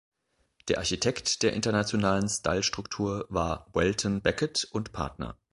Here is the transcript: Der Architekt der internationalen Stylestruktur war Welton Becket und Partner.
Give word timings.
Der 0.67 0.79
Architekt 0.79 1.43
der 1.43 1.53
internationalen 1.53 2.27
Stylestruktur 2.27 3.27
war 3.29 3.67
Welton 3.73 4.23
Becket 4.23 4.67
und 4.71 4.91
Partner. 4.93 5.37